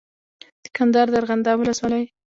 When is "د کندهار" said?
0.63-1.07